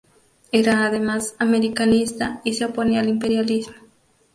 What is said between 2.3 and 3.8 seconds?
y se oponía al imperialismo.